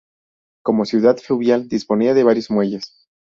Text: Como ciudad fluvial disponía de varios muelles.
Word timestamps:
Como 0.63 0.85
ciudad 0.85 1.17
fluvial 1.17 1.67
disponía 1.69 2.15
de 2.15 2.23
varios 2.23 2.49
muelles. 2.49 3.07